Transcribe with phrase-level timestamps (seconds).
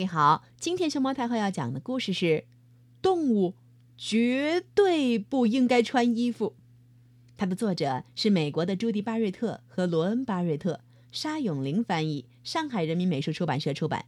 [0.00, 2.44] 你好，今天熊猫太后要讲的故事是：
[3.02, 3.54] 动物
[3.98, 6.56] 绝对不应该穿衣服。
[7.36, 10.80] 它的作者是美国的朱迪·巴瑞特和罗恩·巴瑞特，
[11.12, 14.06] 沙永玲翻译，上海人民美术出版社出版。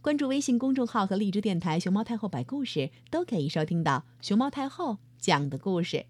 [0.00, 6.06] 关注微信公众号和荔枝电台“熊猫太后摆故事”，都可以收听到熊猫太后讲的故事。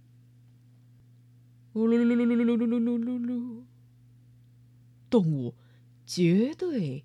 [1.75, 3.63] 噜噜噜噜噜噜噜噜噜噜噜！
[5.11, 5.55] 动物
[6.07, 7.05] 绝对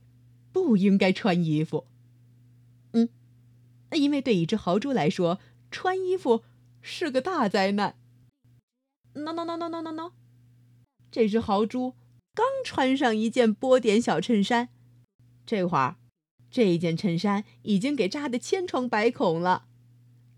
[0.54, 1.86] 不应该穿衣服。
[3.96, 5.40] 因为对一只豪猪来说，
[5.72, 6.44] 穿衣服
[6.82, 7.96] 是个大灾难。
[9.14, 10.12] No no no no no no no！
[11.12, 11.94] 这只豪猪
[12.34, 14.70] 刚穿上一件波点小衬衫，
[15.46, 15.98] 这会儿，
[16.50, 19.66] 这件衬衫已经给扎得千疮百孔了，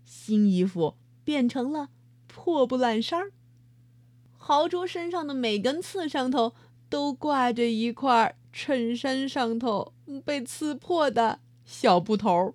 [0.04, 1.88] 新衣服变成了
[2.26, 3.32] 破布烂衫儿。
[4.36, 6.54] 豪猪身上的每根刺上头
[6.88, 9.94] 都挂着一块衬衫上头
[10.24, 12.54] 被刺破的小布头儿。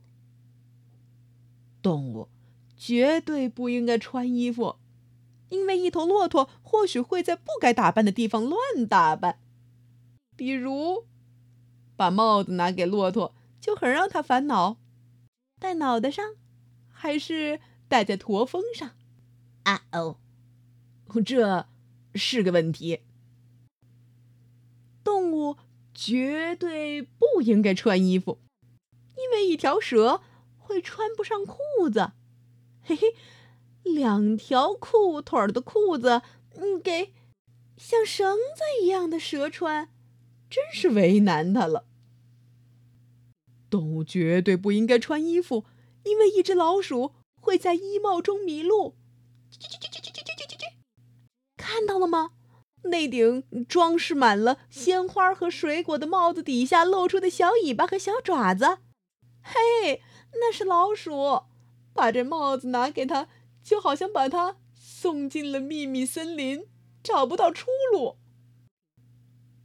[1.81, 2.29] 动物
[2.77, 4.77] 绝对不应该穿衣服，
[5.49, 9.39] 因为一头骆驼或许会在不该打扮的地方乱打扮，
[10.35, 11.05] 比如
[11.95, 14.77] 把帽子拿给骆驼就很让他烦恼，
[15.59, 16.35] 戴脑袋上
[16.89, 18.91] 还是戴在驼峰上？
[19.63, 20.17] 啊哦，
[21.23, 21.67] 这
[22.15, 23.01] 是个问题。
[25.03, 25.57] 动物
[25.93, 28.39] 绝对不应该穿衣服，
[29.17, 30.21] 因为一条蛇。
[30.71, 32.13] 会穿不上裤子，
[32.81, 33.13] 嘿嘿，
[33.83, 36.21] 两条裤腿的裤子，
[36.55, 37.13] 嗯，给
[37.75, 39.89] 像绳子一样的蛇穿，
[40.49, 41.85] 真是为难它了。
[43.69, 45.65] 动物绝对不应该穿衣服，
[46.03, 48.95] 因为一只老鼠会在衣帽中迷路。
[51.57, 52.31] 看到了吗？
[52.83, 58.77] 那顶装饰满了鲜花和水果的帽子底下露出的小尾巴和小爪子，
[59.41, 60.01] 嘿。
[60.33, 61.43] 那是老鼠，
[61.93, 63.27] 把这帽子拿给他，
[63.63, 66.65] 就好像把他送进了秘密森林，
[67.03, 68.17] 找不到出路。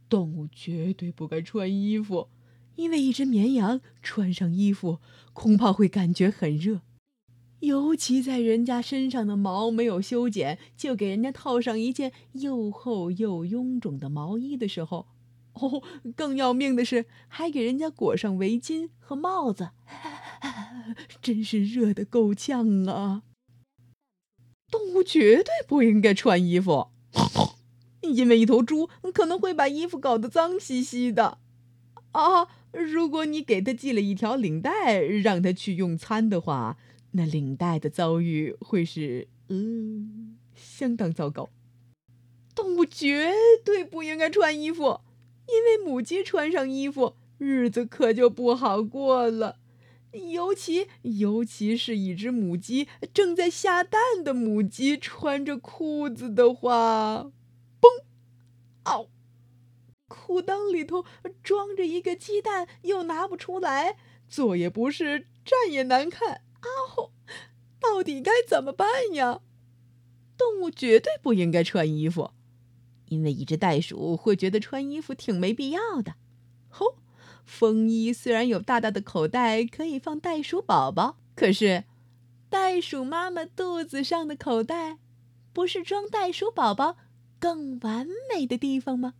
[0.09, 2.29] 动物绝对不该穿衣服，
[2.75, 4.99] 因为一只绵羊穿上衣服，
[5.33, 6.81] 恐怕会感觉很热，
[7.59, 15.07] 尤其在人家身上的毛没有修剪，就给人家套上一件又厚又臃肿的毛衣的时候，
[15.53, 15.81] 哦，
[16.15, 19.71] 更要命的是，还给人家裹上围巾和帽子。
[21.21, 23.23] 真是热得够呛啊！
[24.69, 26.89] 动物绝对不应该穿衣服，
[28.01, 31.37] 因为一头猪可能会把衣服搞得脏兮兮的。
[32.11, 36.77] 啊，如果你给它系了一条领带，让它去用餐的话，
[37.11, 41.49] 那领带的遭遇会是嗯相当糟糕。
[42.55, 43.33] 动物绝
[43.63, 45.01] 对不应该穿衣服，
[45.47, 49.57] 因为母鸡穿上衣服，日子可就不好过了。
[50.11, 57.31] 尤其尤其是一只母鸡正在下蛋的母鸡穿着裤子的话，
[57.79, 58.03] 嘣，
[58.83, 59.09] 嗷，
[60.07, 61.05] 裤裆里头
[61.43, 63.97] 装着一个鸡蛋，又拿不出来，
[64.27, 67.11] 坐也不是，站也难看，啊吼，
[67.79, 69.41] 到底该怎么办呀？
[70.37, 72.31] 动物绝对不应该穿衣服，
[73.09, 76.15] 因为一只袋鼠会觉得穿衣服挺没必要的。
[76.69, 76.97] 吼！
[77.47, 81.85] 风衣虽然有大大的口袋可以放袋鼠宝宝，可是
[82.49, 84.99] 袋鼠妈妈肚子上的口袋，
[85.53, 86.97] 不是装袋鼠宝宝
[87.39, 89.13] 更完美的地方吗？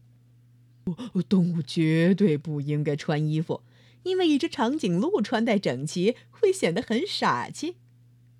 [1.28, 3.64] 动物绝对不应该穿衣服，
[4.04, 7.78] 因为一只长颈鹿穿戴整齐会显得很傻气。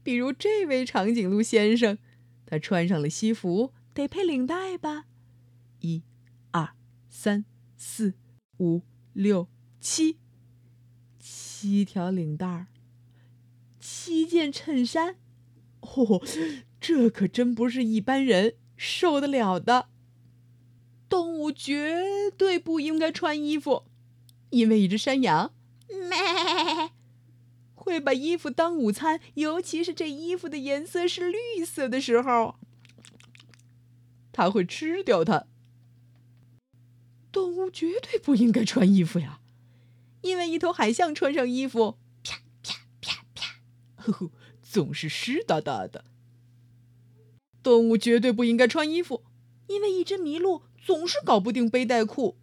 [0.04, 1.98] 比如这位长颈鹿先生，
[2.46, 5.06] 他穿上了西服，得配领带吧？
[5.80, 6.04] 一、
[6.52, 6.70] 二、
[7.10, 7.46] 三、
[7.78, 8.14] 四、
[8.60, 8.82] 五、
[9.14, 9.48] 六。
[9.90, 10.18] 七，
[11.18, 12.68] 七条领带儿，
[13.80, 15.16] 七件衬衫，
[15.80, 16.22] 哦，
[16.82, 19.88] 这可真不是一般人受得了的。
[21.08, 22.04] 动物绝
[22.38, 23.86] 对不应该穿衣服，
[24.50, 25.54] 因为一只山羊，
[25.88, 26.92] 咩，
[27.74, 32.56] 会把衣服当午餐，尤其是这衣服的颜色是绿色的时候，
[34.34, 35.46] 它会吃掉它。
[37.32, 39.40] 动物绝对不应该穿衣服呀。
[40.28, 43.62] 因为一头海象穿上衣服，啪啪啪啪，
[43.96, 44.32] 呵呵，
[44.62, 46.04] 总是湿哒哒的。
[47.64, 49.24] 动物绝对不应该穿衣服，
[49.68, 52.38] 因为一只麋鹿总是搞不定背带裤，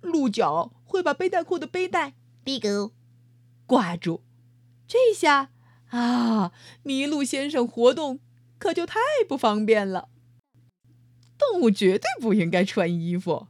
[0.00, 2.90] 鹿角会把背带裤的背带 b i
[3.66, 4.24] 挂住。
[4.88, 5.52] 这下
[5.90, 6.52] 啊，
[6.84, 8.18] 麋鹿先生活动
[8.58, 8.98] 可就太
[9.28, 10.08] 不方便了。
[11.38, 13.46] 动物绝对不应该穿衣服，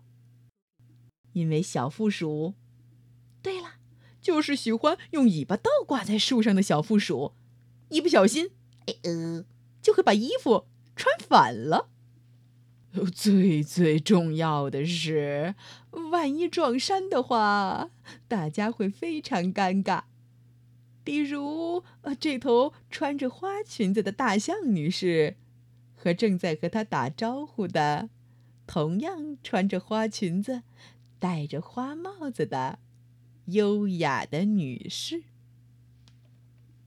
[1.33, 2.53] 因为小负鼠。
[3.41, 3.78] 对了。
[4.29, 7.33] 就是喜欢用尾巴倒挂在树上的小负鼠，
[7.89, 8.51] 一不小心，
[8.85, 9.47] 哎呃，
[9.81, 11.89] 就会把衣服穿反了。
[13.15, 15.55] 最最重要的是，
[16.13, 17.89] 万一撞衫的话，
[18.29, 20.03] 大家会非常尴尬。
[21.03, 25.39] 比如，呃，这头穿着花裙子的大象女士，
[25.97, 28.11] 和正在和她打招呼的，
[28.67, 30.65] 同样穿着花裙子、
[31.19, 32.79] 戴着花帽子的
[33.49, 35.23] 优雅的女士。